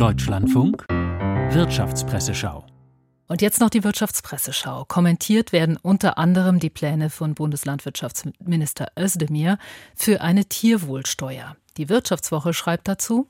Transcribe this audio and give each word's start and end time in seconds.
Deutschlandfunk 0.00 0.86
Wirtschaftspresseschau. 0.88 2.64
Und 3.28 3.42
jetzt 3.42 3.60
noch 3.60 3.68
die 3.68 3.84
Wirtschaftspresseschau. 3.84 4.86
Kommentiert 4.86 5.52
werden 5.52 5.76
unter 5.76 6.16
anderem 6.16 6.58
die 6.58 6.70
Pläne 6.70 7.10
von 7.10 7.34
Bundeslandwirtschaftsminister 7.34 8.92
Özdemir 8.98 9.58
für 9.94 10.22
eine 10.22 10.46
Tierwohlsteuer. 10.46 11.54
Die 11.76 11.90
Wirtschaftswoche 11.90 12.54
schreibt 12.54 12.88
dazu, 12.88 13.28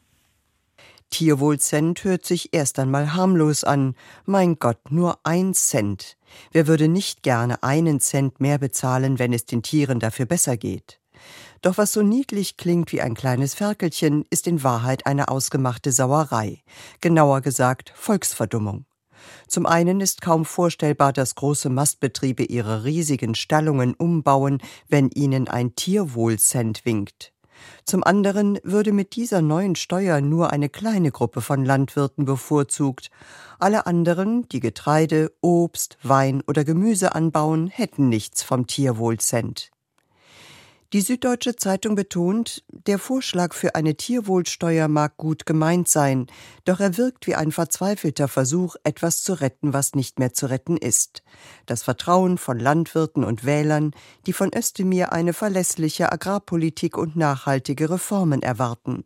Tierwohlcent 1.11 2.05
hört 2.05 2.25
sich 2.25 2.55
erst 2.55 2.79
einmal 2.79 3.15
harmlos 3.15 3.65
an. 3.65 3.97
Mein 4.25 4.61
Gott, 4.61 4.93
nur 4.93 5.19
ein 5.25 5.55
Cent. 5.55 6.19
Wer 6.53 6.69
würde 6.69 6.87
nicht 6.87 7.25
gerne 7.25 7.65
einen 7.65 7.99
Cent 7.99 8.39
mehr 8.39 8.59
bezahlen, 8.59 9.19
wenn 9.19 9.33
es 9.33 9.45
den 9.45 9.65
Tieren 9.65 9.99
dafür 9.99 10.27
besser 10.27 10.57
geht? 10.57 11.01
Doch 11.63 11.77
was 11.77 11.93
so 11.93 12.03
niedlich 12.03 12.57
klingt 12.57 12.91
wie 12.93 13.03
ein 13.03 13.15
kleines 13.15 13.55
Ferkelchen, 13.55 14.25
ist 14.31 14.47
in 14.47 14.63
Wahrheit 14.63 15.05
eine 15.07 15.29
ausgemachte 15.29 15.93
Sauerei. 15.93 16.63
Genauer 17.01 17.43
gesagt 17.43 17.93
Volksverdummung. 17.95 18.87
Zum 19.47 19.67
einen 19.67 20.01
ist 20.01 20.23
kaum 20.23 20.47
vorstellbar, 20.47 21.13
dass 21.13 21.35
große 21.35 21.69
Mastbetriebe 21.69 22.45
ihre 22.45 22.85
riesigen 22.85 23.35
Stallungen 23.35 23.95
umbauen, 23.95 24.59
wenn 24.89 25.11
ihnen 25.11 25.49
ein 25.49 25.75
Tierwohlcent 25.75 26.87
winkt. 26.87 27.33
Zum 27.85 28.05
anderen 28.05 28.59
würde 28.63 28.93
mit 28.93 29.17
dieser 29.17 29.43
neuen 29.43 29.77
Steuer 29.77 30.23
nur 30.23 30.51
eine 30.51 30.71
kleine 30.71 31.11
Gruppe 31.11 31.43
von 31.43 31.63
Landwirten 31.65 32.25
bevorzugt. 32.25 33.11
Alle 33.59 33.87
anderen, 33.87 34.49
die 34.49 34.61
Getreide, 34.61 35.31
Obst, 35.43 35.99
Wein 36.03 36.43
oder 36.47 36.65
Gemüse 36.65 37.15
anbauen, 37.15 37.69
hätten 37.69 38.09
nichts 38.09 38.43
vom 38.43 38.67
Tierwohlcent. 38.67 39.71
Die 40.93 41.03
Süddeutsche 41.03 41.55
Zeitung 41.55 41.95
betont, 41.95 42.65
der 42.69 42.99
Vorschlag 42.99 43.55
für 43.55 43.77
eine 43.77 43.95
Tierwohlsteuer 43.95 44.89
mag 44.89 45.17
gut 45.19 45.47
gemeint 45.47 45.87
sein, 45.87 46.27
doch 46.65 46.81
er 46.81 46.97
wirkt 46.97 47.29
wie 47.29 47.37
ein 47.37 47.53
verzweifelter 47.53 48.27
Versuch, 48.27 48.75
etwas 48.83 49.23
zu 49.23 49.35
retten, 49.35 49.73
was 49.73 49.95
nicht 49.95 50.19
mehr 50.19 50.33
zu 50.33 50.47
retten 50.47 50.77
ist. 50.77 51.23
Das 51.67 51.85
Vertrauen 51.85 52.39
von 52.39 52.59
Landwirten 52.59 53.23
und 53.23 53.45
Wählern, 53.45 53.93
die 54.27 54.33
von 54.33 54.51
Östemir 54.53 55.13
eine 55.13 55.33
verlässliche 55.33 56.11
Agrarpolitik 56.11 56.99
und 56.99 57.15
nachhaltige 57.15 57.89
Reformen 57.89 58.43
erwarten. 58.43 59.05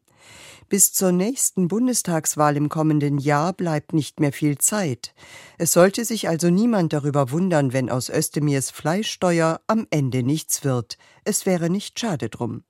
Bis 0.68 0.92
zur 0.92 1.12
nächsten 1.12 1.68
Bundestagswahl 1.68 2.56
im 2.56 2.68
kommenden 2.68 3.18
Jahr 3.18 3.52
bleibt 3.52 3.92
nicht 3.92 4.20
mehr 4.20 4.32
viel 4.32 4.58
Zeit. 4.58 5.14
Es 5.58 5.72
sollte 5.72 6.04
sich 6.04 6.28
also 6.28 6.50
niemand 6.50 6.92
darüber 6.92 7.30
wundern, 7.30 7.72
wenn 7.72 7.90
aus 7.90 8.10
Östemirs 8.10 8.70
Fleischsteuer 8.70 9.60
am 9.66 9.86
Ende 9.90 10.22
nichts 10.22 10.64
wird. 10.64 10.96
Es 11.24 11.46
wäre 11.46 11.70
nicht 11.70 11.98
schade 12.00 12.30
drum. 12.30 12.64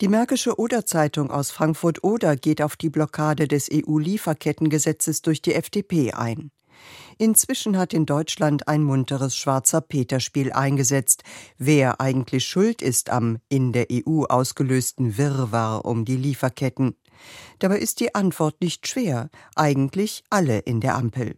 Die 0.00 0.08
Märkische 0.08 0.58
Oder-Zeitung 0.58 1.30
aus 1.30 1.50
Frankfurt-Oder 1.50 2.36
geht 2.36 2.62
auf 2.62 2.76
die 2.76 2.88
Blockade 2.88 3.46
des 3.48 3.68
EU-Lieferkettengesetzes 3.70 5.20
durch 5.20 5.42
die 5.42 5.54
FDP 5.54 6.12
ein. 6.12 6.50
Inzwischen 7.18 7.76
hat 7.76 7.92
in 7.92 8.06
Deutschland 8.06 8.66
ein 8.68 8.82
munteres 8.82 9.36
schwarzer 9.36 9.80
Peterspiel 9.80 10.52
eingesetzt, 10.52 11.22
wer 11.58 12.00
eigentlich 12.00 12.46
schuld 12.46 12.82
ist 12.82 13.10
am 13.10 13.38
in 13.48 13.72
der 13.72 13.88
EU 13.92 14.24
ausgelösten 14.24 15.18
Wirrwarr 15.18 15.84
um 15.84 16.04
die 16.04 16.16
Lieferketten. 16.16 16.96
Dabei 17.58 17.78
ist 17.78 18.00
die 18.00 18.14
Antwort 18.14 18.60
nicht 18.60 18.86
schwer, 18.88 19.28
eigentlich 19.54 20.24
alle 20.30 20.60
in 20.60 20.80
der 20.80 20.94
Ampel. 20.94 21.36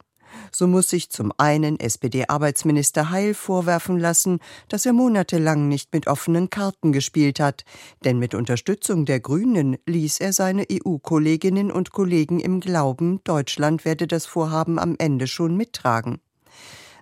So 0.51 0.67
muss 0.67 0.91
sich 0.91 1.11
zum 1.11 1.33
einen 1.39 1.79
SPD-Arbeitsminister 1.79 3.11
Heil 3.11 3.35
vorwerfen 3.35 3.99
lassen, 3.99 4.39
dass 4.69 4.87
er 4.87 4.93
monatelang 4.93 5.69
nicht 5.69 5.93
mit 5.93 6.07
offenen 6.07 6.51
Karten 6.51 6.93
gespielt 6.93 7.41
hat, 7.41 7.65
denn 8.05 8.19
mit 8.19 8.35
Unterstützung 8.35 9.05
der 9.05 9.21
Grünen 9.21 9.77
ließ 9.87 10.21
er 10.21 10.33
seine 10.33 10.67
EU-Kolleginnen 10.71 11.71
und 11.71 11.93
Kollegen 11.93 12.41
im 12.41 12.61
Glauben, 12.61 13.21
Deutschland 13.25 13.85
werde 13.85 14.07
das 14.07 14.27
Vorhaben 14.27 14.79
am 14.79 14.97
Ende 14.99 15.27
schon 15.27 15.57
mittragen. 15.57 16.21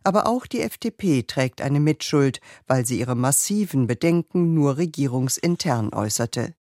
Aber 0.02 0.26
auch 0.26 0.46
die 0.46 0.62
FDP 0.62 1.24
trägt 1.24 1.60
eine 1.60 1.80
Mitschuld, 1.80 2.40
weil 2.66 2.86
sie 2.86 2.98
ihre 3.00 3.14
massiven 3.14 3.86
Bedenken 3.86 4.54
nur 4.54 4.78
regierungsintern 4.78 5.92
äußerte. 5.92 6.54